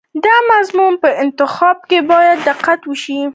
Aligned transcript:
د 0.23 0.25
موضوع 0.49 0.89
په 1.03 1.09
انتخاب 1.23 1.77
کې 1.89 1.99
باید 2.11 2.37
دقت 2.49 2.79
وشي. 2.85 3.19